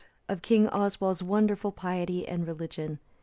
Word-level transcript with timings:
Of 0.27 0.41
King 0.41 0.67
Oswald's 0.69 1.21
wonderful 1.21 1.71
piety 1.71 2.27
and 2.27 2.47
religion. 2.47 2.97